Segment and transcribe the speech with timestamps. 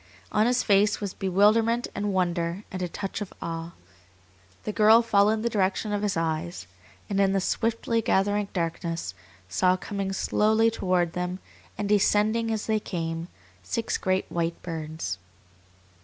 [0.31, 3.73] On his face was bewilderment and wonder and a touch of awe.
[4.63, 6.65] The girl followed the direction of his eyes,
[7.07, 9.13] and in the swiftly gathering darkness
[9.47, 11.37] saw coming slowly toward them,
[11.77, 13.27] and descending as they came,
[13.61, 15.19] six great white birds.